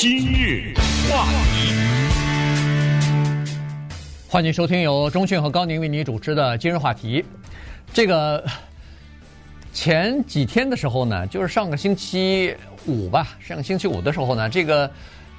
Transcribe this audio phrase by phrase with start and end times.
[0.00, 0.72] 今日
[1.10, 1.74] 话题，
[4.26, 7.22] 欢迎收听由钟讯和高宁为你主持的今日话题。
[7.92, 8.42] 这个
[9.74, 14.90] 前几天的时候呢，就是上个星期五吧，上个星期五的时候呢，这个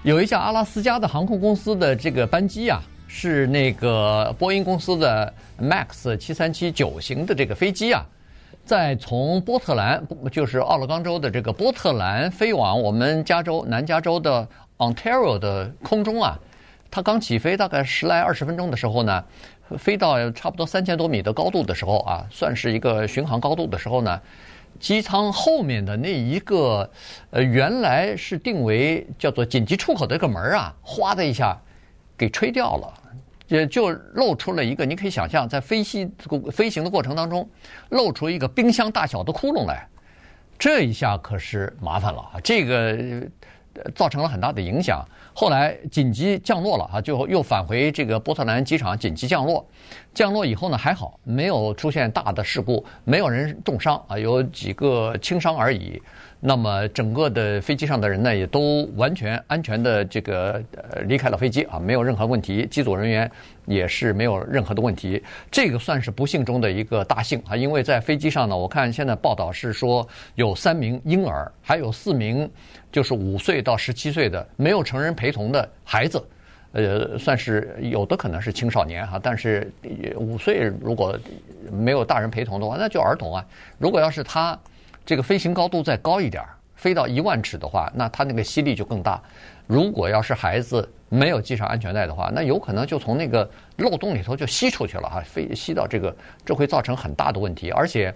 [0.03, 8.05] 有一架阿拉斯加的航空公司的这个班机啊，是那个波音公司的 MAX 七三七九型的这个飞机啊。
[8.71, 10.01] 在从波特兰，
[10.31, 14.47] 就是奥勒冈州的这个波特兰飞往我们加州南加州的
[14.77, 16.39] Ontario 的空中啊，
[16.89, 19.21] 它刚起飞大概十来二十分钟的时候呢，
[19.77, 24.21] 飞到差不多三千多米的高度的时候啊，算是一个巡航高度的时候呢，
[24.79, 26.89] 机舱后面的那一个
[27.31, 31.59] 呃原来是定为叫做紧急出口的一个门啊，哗的一下
[32.17, 32.93] 给吹掉了。
[33.51, 36.09] 也就露出了一个，你可以想象，在飞行
[36.51, 37.47] 飞行的过程当中，
[37.89, 39.85] 露出一个冰箱大小的窟窿来，
[40.57, 42.39] 这一下可是麻烦了啊！
[42.41, 42.97] 这个
[43.93, 45.05] 造成了很大的影响。
[45.33, 49.65] 后来紧急降落了啊，就又返回这个波特兰机场紧急降落。
[50.13, 56.01] 降落以后呢，还好没有出现大的事故，没有人重伤啊，有几个轻伤而已。
[56.43, 60.59] 那么整个的飞机上的人呢，也都完全安全的这个
[61.05, 63.29] 离开了飞机啊，没有任何问题，机组人员
[63.67, 65.23] 也是没有任何的问题。
[65.51, 72.49] 这个算是不幸中的一个大幸啊，因为在飞机上呢，我看现在报道是说有三名婴儿，还有四名
[72.91, 76.19] 就是五岁到十七岁的没有成人陪同的孩子，
[76.71, 79.71] 呃，算是有的可能是青少年哈，但是
[80.15, 81.15] 五岁如果
[81.71, 83.45] 没有大人陪同的话，那就儿童啊。
[83.77, 84.59] 如果要是他。
[85.05, 89.21] 这个飞行高度再高一点儿，飞到一万尺的话，那它那个吸力就更大。
[89.67, 97.71] 如果要是孩子没有系上安全带的话，那有可能就从那个漏洞里头就吸出去了哈，飞吸到这个，这会造成很大的问题。
[97.71, 98.13] 而且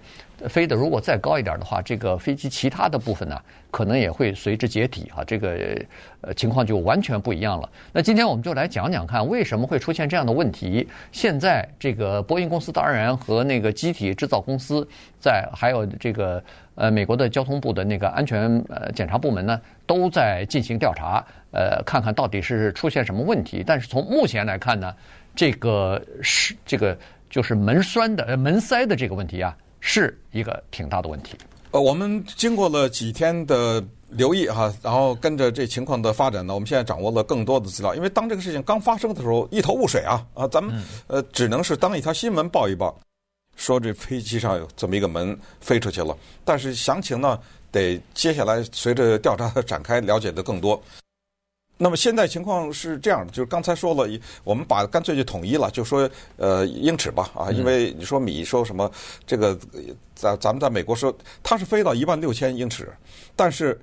[0.47, 5.81] 飞得如果再高一点的话，这个飞机其他的部分呢，可能也会随之解体哈，这个
[6.22, 7.70] 呃情况就完全不一样了。
[7.92, 10.88] 那今天我们就来讲讲看，为什么会出现这样的问题？
[11.12, 14.88] 现在这个波音公司当然和那个机体制造公司
[15.19, 16.44] 在，还有这个。
[16.78, 23.63] 呃，美国的交通部的那个安全呃检查部门呢，都在进行调查，呃，看看到底是出现什么问题。
[23.66, 24.94] 但是从目前来看呢，
[25.35, 26.97] 这个是这个
[27.29, 31.38] 就是门栓的门塞的这个问题啊，是一个挺大的问题。
[31.72, 37.94] 呃，我们经过了几天的留意哈，然后跟着这情况的发展呢，我们现在掌握了更多的资料。
[37.94, 42.97] 因为当这个事情刚发生的时候，一头雾水啊啊，咱们呃只能是当一条新闻报一报。
[43.57, 47.40] 说这飞机上有这么一个门飞出去了，但是详情呢，
[47.72, 50.81] 得接下来随着调查的展开了解的更多。
[51.78, 54.09] 那么现在情况是这样的，就是刚才说了，
[54.44, 58.90] 我们把干脆就统一了，就说呃英尺吧啊，因为你说米说什么
[59.28, 59.58] 这个
[60.16, 62.91] 在咱们在美国说它是飞到一万六千英尺，
[63.35, 63.80] 但是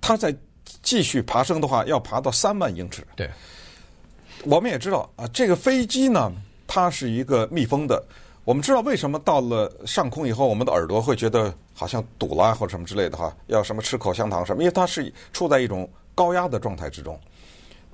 [0.00, 0.34] 它在
[0.82, 3.02] 继续爬升的话要爬到三万英尺。
[3.16, 3.30] 对，
[4.44, 6.30] 我们也知道啊，这个飞机呢，
[6.66, 8.04] 它是一个密封的。
[8.44, 14.62] 我们知道为什么到了上空以后，我们的耳朵会觉得好像堵了或者什么之类的哈，要什么吃口香糖什么？
[14.62, 17.18] 因为它是处在一种高压的状态之中。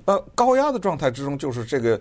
[0.05, 1.99] 呃，高压的状态之中就是这个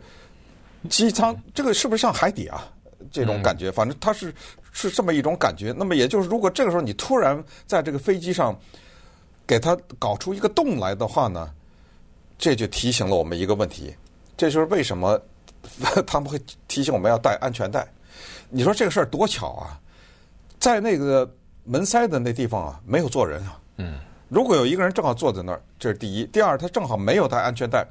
[0.89, 2.67] 机舱，这个是不是像海底啊？
[3.13, 4.35] 这种感觉，反正它是
[4.73, 5.73] 是这么一种感觉。
[5.77, 8.59] 那么也就是，如果这个时候你突然在这个飞机上
[9.47, 11.53] 给它搞出一个洞来的话呢，
[12.39, 13.95] 这就提醒了我们一个问题，
[14.37, 15.21] 这就是为什么
[16.07, 17.87] 他们会提醒我们要带安全带。
[18.49, 19.79] 你说这个事儿多巧啊，
[20.59, 21.31] 在那个
[21.65, 23.61] 门塞的那地方啊，没有坐人啊。
[23.77, 23.99] 嗯。
[24.29, 27.87] 如果有一个人正好坐在那儿，这是第一；第二，他正好没有带安全带，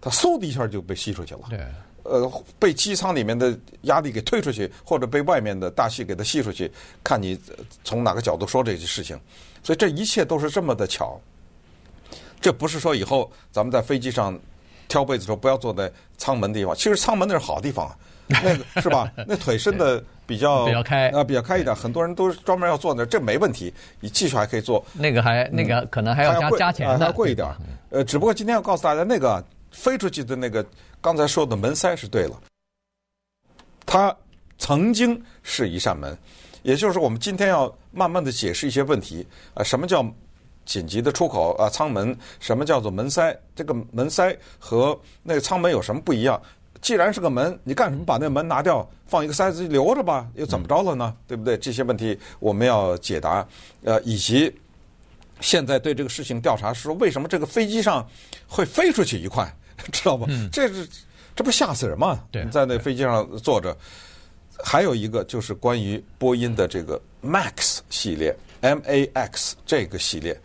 [0.00, 1.42] 他嗖的一下就被吸出去了。
[1.48, 1.60] 对。
[2.02, 6.70] 呃，被机舱里面的压力给推出去，或者被外面的大气给它吸出去，
[7.02, 7.36] 看你
[7.82, 9.18] 从哪个角度说这些事情。
[9.62, 11.20] 所以这一切都是这么的巧。
[12.40, 14.38] 这不是说以后咱们在飞机上
[14.86, 17.92] 挑被子的时候不要坐在舱门的地方，其实舱门那是好地方。
[18.28, 19.10] 那个是吧？
[19.26, 21.74] 那腿伸的比较比较开啊，比较开一点。
[21.74, 23.72] 很多人都专门要坐那，这没问题。
[24.00, 24.84] 你技术还可以坐。
[24.92, 27.48] 那个还那个可能还要加加钱的，还贵一点。
[27.90, 30.64] 呃，只不过今天要告诉大家，那个飞出去的那个
[31.00, 32.40] 刚才说的门塞是对了。
[33.84, 34.14] 它
[34.58, 36.16] 曾经是一扇门，
[36.62, 39.24] 也就是说，我们今天要慢慢的解释一些问题
[39.54, 39.62] 啊。
[39.62, 40.04] 什么叫
[40.64, 41.68] 紧急的出口啊？
[41.70, 42.16] 舱门？
[42.40, 43.38] 什么叫做门塞？
[43.54, 46.40] 这个门塞和那个舱门有什么不一样？
[46.80, 50.26] 既然是个门，你干什么把那门拿掉，放一个塞子留着吧？
[50.34, 51.14] 又怎么着了呢？
[51.16, 51.56] 嗯、对不对？
[51.58, 53.46] 这些问题我们要解答。
[53.84, 54.52] 呃，以及
[55.40, 58.06] 现在对这个事情调查是说，为什么这个飞机上
[58.46, 59.50] 会飞出去一块，
[59.92, 60.26] 知道吧？
[60.28, 60.88] 嗯、这是
[61.34, 62.20] 这不吓死人吗？
[62.30, 63.76] 对，在那飞机上坐着。
[64.64, 70.40] 还有一个就是关于波音的这个 Max 系列，M A X 这个系列，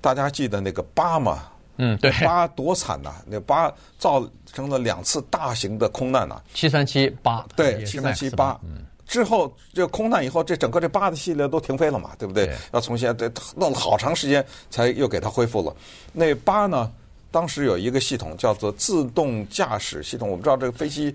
[0.00, 1.48] 大家记得那个八吗？
[1.78, 3.14] 嗯，对，八多惨呐！
[3.26, 12.46] 那八造成了两次大型的空难呐，七三七八，对，七三七八，嗯，之后这空难以后，这整个这八的系列都停飞了嘛，对不对？
[12.46, 15.74] 对，要重新对弄了好长时间才又给它恢复了。
[16.12, 16.90] 那八呢，
[17.30, 21.14] 当时有一个系统叫做自动驾驶系统，我们知道这个飞机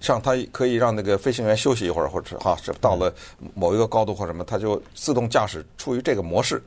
[0.00, 3.14] 上它可以让那个飞行员休息一会儿，或者哈，是到了
[3.54, 6.60] 某一个高度或什么，它就自动驾驶处于这个模式，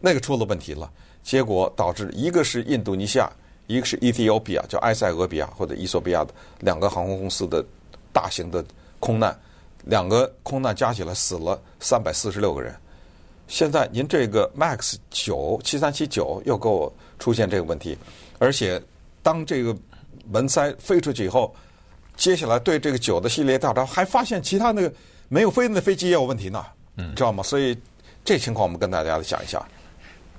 [0.00, 0.88] 那个出了问题了。
[1.22, 3.30] 结果导致一个是印度尼西亚，
[3.66, 7.64] 一个是 Ethiopia，叫埃塞俄比亚或者伊索比亚的两个航空公司的
[8.12, 8.64] 大型的
[8.98, 9.38] 空难，
[9.84, 12.74] 两个空难加起来死了三百四十六个人。
[13.46, 17.96] 现在您这个 MAX 九七三七九又给我出现这个问题，
[18.38, 18.80] 而且
[19.22, 19.76] 当这个
[20.28, 21.54] 门塞飞出去以后，
[22.16, 24.92] 接下来对这个九的系列调查，还发现其他那个
[25.28, 26.64] 没有飞的飞机也有问题呢，
[26.96, 27.42] 嗯，知道吗？
[27.42, 27.76] 所以
[28.24, 29.60] 这情况我们跟大家讲一下。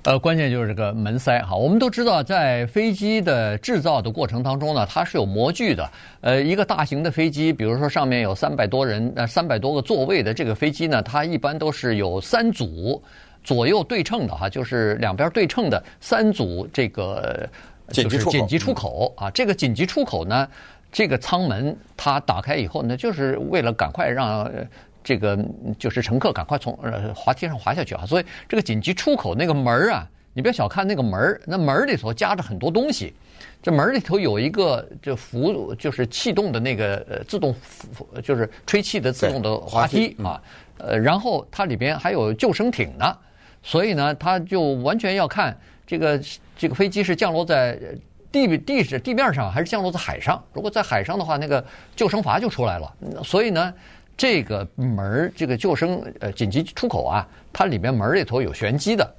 [0.03, 1.55] 呃，关键就是这个门塞哈。
[1.55, 5.87] 我们都知道，在飞机的制造的过程当中呢，它是有模具的。
[6.21, 12.99] 呃，一个大型的飞机，比如说上面有三百多人，呃，三百多个座位的这个飞机呢，它一般都是有三组
[13.43, 17.47] 左右对称的哈，就是两边对称的三组这个
[17.89, 19.29] 就是紧急出口啊。
[19.29, 20.47] 这个紧急出口呢，
[20.91, 24.51] 这个舱门它打开以后呢，就是为了赶快让。
[25.03, 25.37] 这个
[25.79, 28.05] 就是乘客赶快从呃滑梯上滑下去啊！
[28.05, 33.13] 所以这个紧急出口那个门儿啊，你别小看那个门儿，那门儿里头夹着很多东西。
[33.63, 37.55] 这门儿里头有一个就浮就是气动的那个呃自动
[38.23, 40.41] 就是吹气的自动的滑梯啊，
[40.77, 43.17] 呃，然后它里边还有救生艇呢，
[43.63, 45.55] 所以呢，它就完全要看
[45.85, 46.21] 这个
[46.55, 47.77] 这个飞机是降落在
[48.31, 50.43] 地地是地面上还是降落在海上。
[50.53, 51.63] 如果在海上的话，那个
[51.95, 52.93] 救生筏就出来了。
[53.23, 53.73] 所以呢。
[54.17, 59.15] 这个门儿，这个救生呃紧急出口啊，它里面门儿里头有玄机的。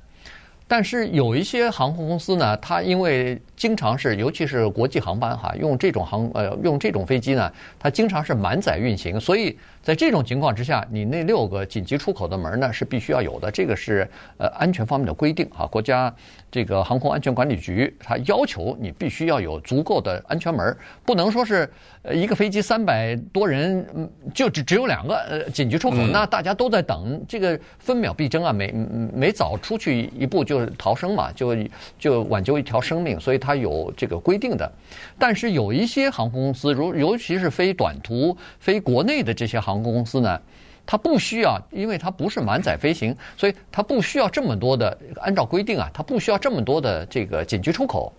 [0.67, 15.67] 但是有一些航空公司呢，它因为经常是，尤其是国际航班哈，用这种航呃用这种飞机呢，它经常是满载运行，所以在这种情况之下，你那六个紧急出口的门呢是必须要有的，这个是呃安全方面的规定哈。
[15.67, 16.13] 国家
[16.51, 20.75] 这个航空安全管理局它要求你必须要有足够的安全门，
[21.05, 21.69] 不能说是
[22.01, 23.87] 呃一个飞机三百多人
[24.33, 28.73] 就只只有两个呃紧急出口，那大家都在等，这个分秒必争啊，每
[29.15, 30.52] 每早出去一步就。
[30.53, 31.57] 就是逃生嘛，就
[31.99, 34.71] 就挽救一条生命，所以它有这个规定的。
[35.19, 40.39] 但是有一些航空公司，如尤其是飞短途、飞国内的这些航空公司呢，
[40.85, 48.13] 它不需要，因为它不是满载飞行，所以它不需要这么多的，按照规定啊，它不需要这么多的这个紧急出口。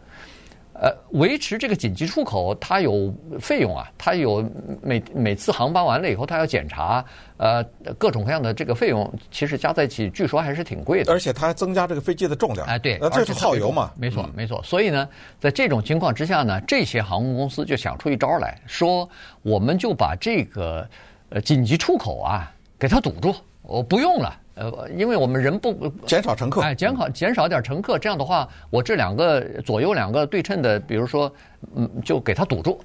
[0.83, 3.09] 呃，维持这个紧急出口，它有
[3.39, 4.43] 费用啊，它有
[4.81, 7.01] 每每次航班完了以后，它要检查，
[7.37, 7.63] 呃，
[7.97, 11.13] 各种各样的这个费用，其实加在一起，据说还是挺贵的。
[11.13, 12.67] 而且它还增加这个飞机的重量。
[12.67, 13.93] 哎，对，那这是耗油嘛？
[13.97, 14.61] 没错，没错。
[14.61, 15.07] 所以呢，
[15.39, 19.09] 在这种情况之下呢，这些航空公司就想出一招来说，
[19.41, 20.85] 我们就把这个
[21.29, 24.37] 呃紧急出口啊给它堵住，我不用了。
[24.55, 31.31] 呃，因为我们人不减少乘客，哎，减少减少点乘客，这样的话，我这两个左右两个对称的，比如说，
[31.75, 32.79] 嗯，就给它堵住。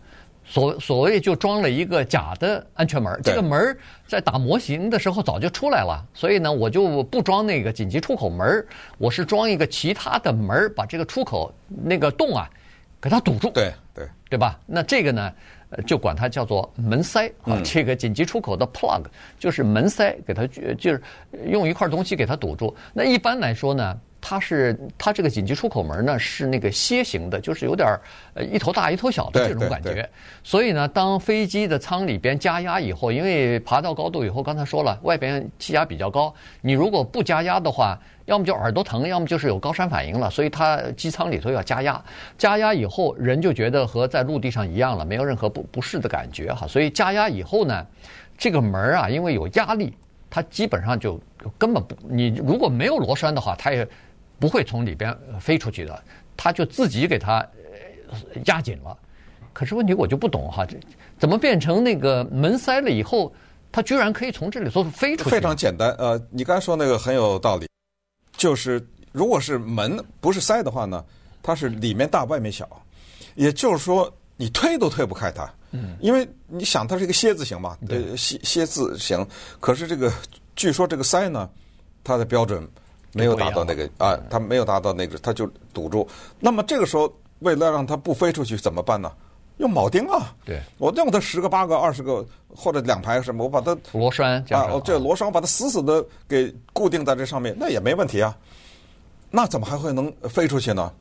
[0.51, 3.77] 所所谓就装了一个假的安全门，这个门
[4.07, 8.67] 在打模型的时候早就出来了，所以呢，我就不装那个紧急出口门，
[8.97, 12.49] 我是装一个其他的门，把这个出口那个洞啊，
[12.99, 13.51] 给它堵住。
[13.51, 14.59] 对对，对吧？
[14.65, 15.31] 那这个呢？
[15.87, 19.05] 就管它叫做门塞啊，这个紧急出口的 plug
[19.39, 21.03] 就是门塞，给它就是
[21.47, 22.75] 用一块东西给它堵住。
[22.95, 27.89] 那一般来说呢，它是它这个紧急出口门呢是那个楔形的，就是有点
[28.35, 30.09] 呃一头大一头小的这种感觉。
[30.43, 37.99] 所以呢，当飞机的舱里边加压以后，因为爬到高度以后，刚才说了，外边气压比较高，你如果不加压的话。
[38.29, 42.05] 要么就耳朵疼，要么就是有高山反应了，所以它机舱里头要加压，
[42.37, 46.67] 加压以后人就觉得和在陆地上一样了，没有任何不不适的感觉哈。
[46.67, 47.87] 所以加压以后呢，
[48.37, 49.95] 这个门啊，因为有压力，
[50.29, 51.19] 它基本上就
[51.57, 53.89] 根本不，你如果没有螺栓的话，它也
[54.39, 56.03] 不会从里边飞出去的，
[56.37, 57.47] 它就自己给它
[58.47, 58.97] 压紧了。
[59.53, 60.77] 可是问题我就不懂哈，这
[61.19, 63.33] 怎么变成那个门塞了以后，
[63.73, 65.31] 它居然可以从这里头飞出去？
[65.31, 67.67] 非常简单，呃，你刚才说那个很有道理。
[68.37, 68.81] 就是，
[69.11, 71.05] 如果是门不是塞的话呢，
[71.43, 72.69] 它是里面大外面小，
[73.35, 75.53] 也就是说你推都推不开它。
[75.73, 79.27] 嗯，因为你想它是一个楔子形嘛，呃，楔楔字形。
[79.59, 80.13] 可是这个
[80.55, 81.51] 据说这个塞呢，
[82.05, 82.67] 它的标准
[83.13, 86.07] 没有达到那个啊，它没有达到那个，它就堵住。
[86.41, 89.11] 那么这个时候为了让它不飞出去怎么办呢？
[89.59, 90.33] 用铆钉啊！
[90.45, 92.25] 对，我用它十个、八个、二十个
[92.55, 98.37] 或者两排什么，我把它螺栓啊，这螺栓把它死死的给固定在这上面，那也没问题啊。
[99.31, 100.93] 那怎么还会能飞出去呢？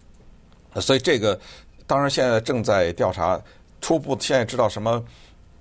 [0.82, 1.40] 所以这个
[1.86, 3.40] 当然现在正在调查，
[3.80, 5.04] 初步现在知道什么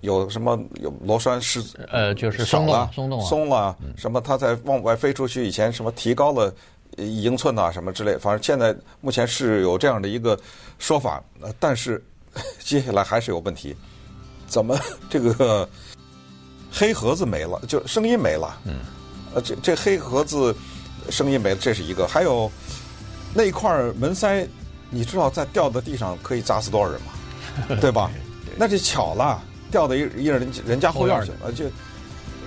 [0.00, 6.52] 有什么有螺栓是呃就是松了松动松了什么它在往外飞出去以前什么提高了
[6.96, 10.38] 一英寸啊什么之类，反正现在目前是有这样的一个
[10.78, 11.22] 说法，
[11.58, 12.02] 但是
[12.58, 13.74] 接下来还是有问题，
[14.46, 14.78] 怎么
[15.10, 15.68] 这个
[16.72, 18.58] 黑盒子没了就声音没了？
[18.64, 18.80] 嗯，
[19.34, 20.54] 呃这这黑盒子
[21.10, 22.50] 声音没了，这是一个，还有
[23.34, 24.46] 那一块门塞。
[24.88, 27.12] 你知道在掉的地上可以砸死多少人吗？
[27.80, 28.08] 对吧？
[28.56, 31.52] 那就巧了，掉到一一人人家后院去了。
[31.52, 31.64] 就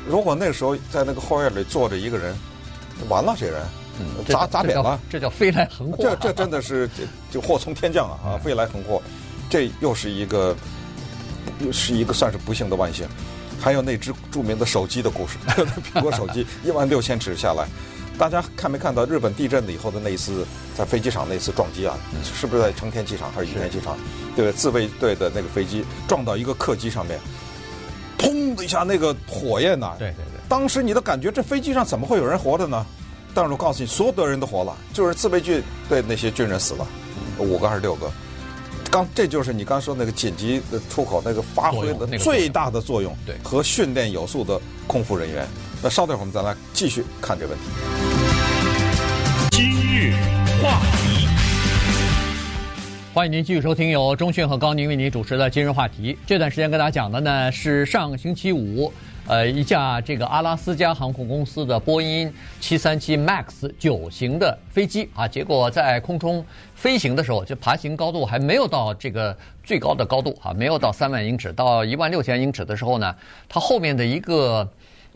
[0.07, 2.35] 如果那时候在那个后院里坐着一个人，
[3.07, 3.61] 完了，这人
[4.27, 4.99] 砸砸扁了。
[5.09, 5.97] 这叫飞来横祸。
[6.01, 6.89] 这这真的是
[7.29, 8.17] 就祸从天降啊！
[8.23, 9.01] 啊，飞来横祸，
[9.49, 10.55] 这又是一个
[11.59, 13.07] 又是一个算是不幸的万幸。
[13.59, 15.37] 还有那只著名的手机的故事，
[15.93, 17.67] 苹果手机一万六千尺下来。
[18.19, 20.45] 大家看没看到日本地震了以后的那一次
[20.77, 21.97] 在飞机场那次撞击啊？
[22.35, 23.97] 是不是在成田机场还是羽田机场？
[24.35, 24.53] 对不对？
[24.53, 27.17] 自卫队的那个飞机撞到一个客机上面，
[28.17, 29.95] 砰的一下，那个火焰呐！
[29.97, 30.39] 对对对。
[30.49, 32.85] 当时你的感觉，这飞机上怎么会有人活着呢？
[33.33, 36.85] 但是我告诉你，所有的人都活了，就是自卫队对那些军人死了，
[37.37, 38.11] 五个还是六个？
[38.91, 45.47] 刚这就是你刚说那个紧急的出口那个发挥的最大的作用，对，和训练有素的空服人员。
[45.81, 48.08] 那稍等会儿，我们再来继续看这个问题。
[50.61, 51.25] 话题，
[53.13, 56.13] 欢迎您继续收听由钟迅和高宁为您主持的《今日话题》。
[56.25, 58.91] 这段时间跟大家讲的呢是上星期五，
[59.25, 73.15] 呃，一架这个阿拉斯加航空公司的波音七三七 MAX 九型的飞机啊，结果在空中飞行的时候，就爬行高度还没有到这个最高的高度啊，没有到三万英尺，到一万六千英尺的时候呢，
[73.47, 74.69] 它后面的一个。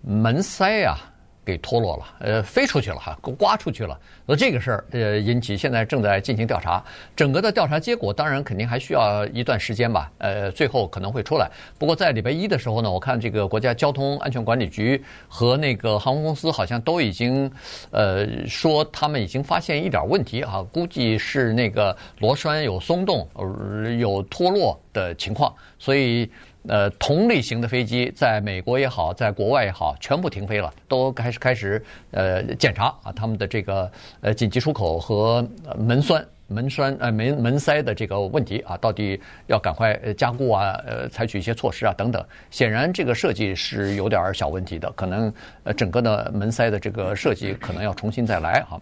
[0.05, 0.99] 门塞啊，
[1.45, 3.99] 给脱落了，呃，飞出去了哈，给刮出去了。
[4.25, 6.83] 那这个事儿，呃，引起现在正在进行调查。
[7.15, 10.09] 整个的调查结果，当然肯定还需要一段时间吧。
[10.19, 11.49] 呃，最后可能会出来。
[11.77, 17.51] 不过在礼拜一的时候呢，我看这个国家交通安全管理局和那个航空公司好像都已经，
[17.91, 26.29] 呃，说他们已经发现一点问题啊，估计是那个螺栓有松动，呃，有脱落的情况，所以。
[26.67, 33.91] 呃，同类型的飞机在美国也好，在国外也好，全部停飞了，都开始开始呃检查啊，他们的这个
[34.21, 35.45] 呃紧急出口和
[35.77, 42.25] 门栓、门栓呃门门塞的这个问题啊，到底要赶快加固啊，呃，采取一些措施啊等等。
[42.49, 48.79] 显然这个设计是有点小问题的，可能呃整个的门塞的这个设计可能要重新再来哈。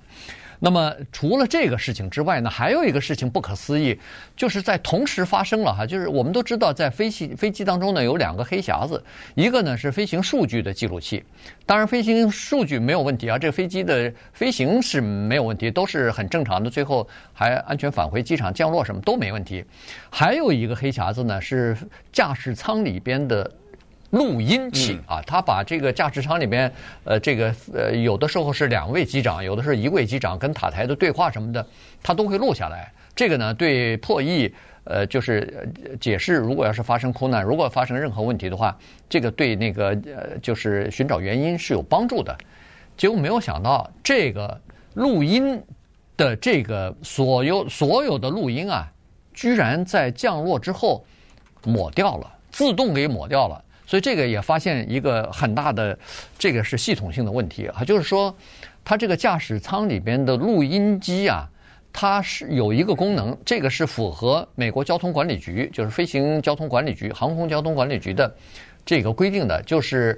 [0.64, 4.00] 那么除了这个事情之外呢，还有一个事情不可思议，
[4.38, 9.04] 就是在同时发生了哈，就是我们都知道，在飞行飞机当中呢有两个黑匣子，
[9.34, 11.24] 一个呢是飞行数据的记录器，
[11.66, 19.66] 当然飞行数据没有问题啊，这个飞机的飞行是没有问题，都是很正常的，最后还安全返回机场降落什么都没问题。
[20.12, 21.76] 还有一个黑匣子呢是
[22.14, 23.52] 驾驶舱里边的。
[24.12, 26.72] 录音器啊，他把这个驾驶舱里边，
[27.04, 31.66] 呃，这个呃，有的时候是两位机长，有的是一位机长跟塔台的对话什么的，
[32.04, 32.92] 他都会录下来。
[33.16, 34.54] 这个呢，对破译，
[34.84, 38.78] 呃，就是解释，如果要是发生空难，如果发生任何问题的话，
[39.10, 42.38] 这个对那个呃，就是寻找原因是有帮助的。
[42.98, 44.60] 结果没有想到，这个
[44.94, 45.62] 录音
[46.18, 48.92] 的这个所有所有的录音啊，
[49.34, 51.06] 居然在降落之后
[51.64, 53.64] 抹掉了，自动给抹掉了。
[53.92, 56.00] 所以这个也发现一个很大的，
[56.40, 58.34] 这个是系统性的问题啊，就是说，
[58.86, 61.46] 它这个驾驶舱里边的录音机啊，
[61.92, 68.34] 它是有一个功能，这个是符合美国交通管理局，就是飞行交通管理局、航空交通管理局的
[68.86, 70.18] 这个规定的，就是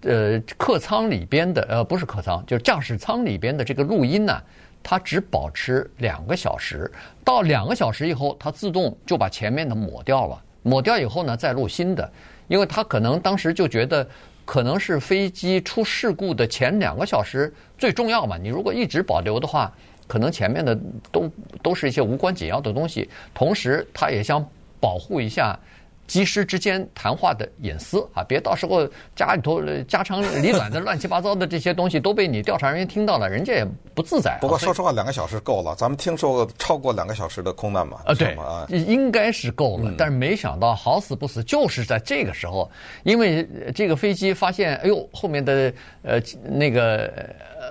[0.00, 4.42] 呃，客舱里边的呃，不是客舱，就是驾驶舱里边的这个录音呢，
[4.82, 6.90] 它只保持两个小时，
[7.22, 12.10] 到两个小时以后，它自动就把前面的抹掉了，抹掉以后呢，再录新的。
[12.48, 14.06] 因为他可能当时就觉得，
[14.44, 18.36] 可能是飞机出事故的前两个小时最重要嘛。
[18.36, 19.72] 你如果一直保留的话，
[20.06, 20.78] 可能前面的
[21.10, 21.30] 都
[21.62, 23.08] 都是一些无关紧要的东西。
[23.32, 24.44] 同时，他也想
[24.80, 25.58] 保护一下。
[26.06, 34.38] 机师之间谈话的隐私啊，别到时候家里头家长里短的乱七八糟的这些东西都被你调查人员听到了，人家也不自在。
[34.40, 35.74] 不过说实话，两个小时够了。
[35.74, 37.98] 咱们听说过超过两个小时的空难嘛？
[38.04, 38.36] 啊，对，
[38.78, 39.92] 应该是够了。
[39.96, 42.70] 但是没想到好死不死，就是在这个时候，
[43.02, 47.12] 因为这个飞机发现，哎呦，后面的呃那个。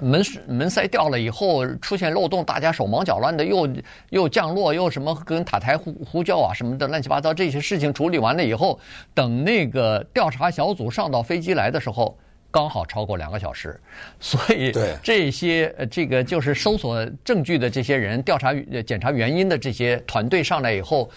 [0.01, 3.69] 门门塞掉了以后出现漏洞，大家手忙脚乱的又
[4.09, 8.79] 又降落又什么跟塔台呼呼叫啊什么的乱七八糟这些事情处理完了以后，
[9.13, 12.17] 等那个调查小组上到飞机来的时候，
[12.49, 13.79] 刚好超过两个小时，
[14.19, 18.53] 所以对这些呃这个就是搜索证据的这些人，调查
[18.85, 21.09] 检查原因的这些团队上来以后，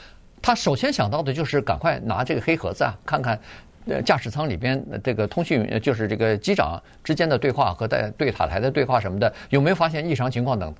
[0.42, 3.38] 他首先想到的就是赶快拿这个黑盒子啊，看看
[3.86, 10.74] 呃驾驶舱里边这个通讯就是这个机长之间的对话和在对塔台的对话什么的有没有发现异常情况等。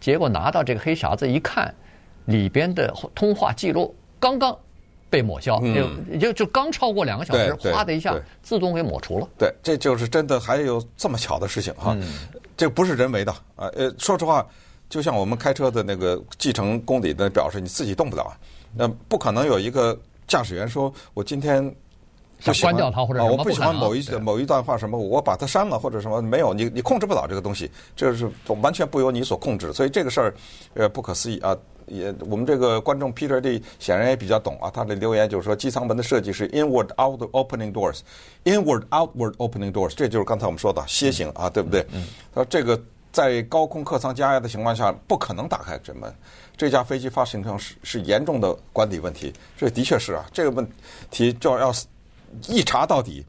[0.00, 1.72] 结果拿到这个黑匣子一看，
[2.26, 4.58] 里边的通话记录刚刚。
[5.14, 9.28] 被抹消，就就就刚超过两个小时，哗的一下自动给抹除了。
[9.38, 11.96] 对，这就是真的，还有这么巧的事情哈，
[12.56, 13.70] 这不是人为的啊。
[13.76, 14.44] 呃，说实话，
[14.88, 18.36] 就像我们开车的那个计程公里的表示，你自己动不了，
[18.74, 21.72] 那不可能有一个驾驶员说，我今天
[22.52, 30.34] 想关掉它或者什么，我不喜欢某一某一段话什么，我把它删了或者什么，没有，你你控制不了这个东西，这是完全不由你所控制，所以这个事儿
[30.74, 31.56] 呃不可思议啊。
[31.86, 34.70] 也，我们这个观众 Peter D 显然也比较懂啊。
[34.72, 41.86] 他的留言就是说，机舱门的设计是 inward out opening doors，inward outward opening doors，这就是刚才我们说的楔形啊，对不对？
[41.92, 42.06] 嗯。
[42.34, 42.82] 他说这个
[43.12, 46.10] 在高空客舱加压的情况下，不可能打开这门。
[46.56, 50.24] 这架飞机发生成是是严重的管理问题，这的确是啊。
[50.32, 50.66] 这个问
[51.10, 51.70] 题就要
[52.48, 53.24] 一查到底，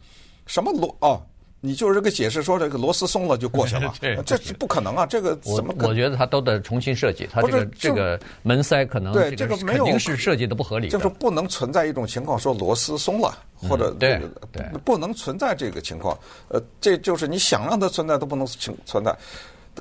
[0.45, 1.21] 什么螺哦。
[1.61, 3.91] 你就是这个解释说这个螺丝松了就过去了，
[4.23, 5.03] 这是不可能啊！
[5.03, 5.73] 这个怎么？
[5.79, 14.21] 我觉得他都得重新设计，它这个这个门塞可能对这个没有肯定是设计的不合理，就是不能存在一种情况说螺丝松了或者对
[14.51, 16.15] 对不能存在这个情况。
[16.49, 19.17] 呃，这就是你想让它存在都不能存存在。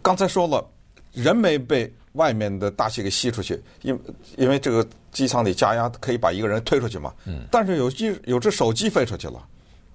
[0.00, 0.66] 刚才说了，
[1.12, 3.96] 人没被外面的大气给吸出去，因
[4.36, 7.12] 因为这个机舱里加压可以把一个人推出去嘛。
[7.26, 7.44] 嗯。
[7.50, 9.34] 但是有机有只手机飞出去了。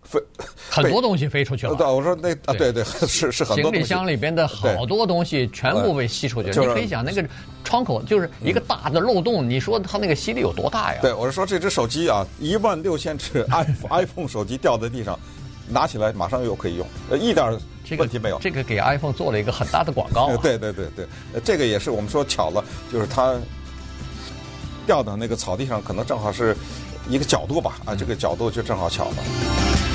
[0.01, 0.19] 飞
[0.71, 1.75] 很多东西飞出去了。
[1.75, 3.69] 对，我说那啊，对对， 是是很多。
[3.71, 6.65] 行李箱里边的好多东西全部被吸出去了。
[6.65, 7.23] 你可以想，那个
[7.63, 10.99] 窗口就是一个大的漏洞，你说它那个吸力有多大呀？
[11.01, 13.45] 对，我是说这只手机啊，一万六千只
[13.89, 15.19] iPhone 手机掉在地上，
[15.69, 17.57] 拿起来马上又可以用，呃，一点
[17.97, 18.37] 问题没有。
[18.39, 20.35] 这个给 iPhone 做了一个很大的广告。
[20.41, 21.07] 对对对对，
[21.43, 23.35] 这个也是我们说巧了，就是它
[24.85, 26.55] 掉到那个草地上，可能正好是
[27.07, 29.88] 一个角度吧，啊，这个角度就正好巧了。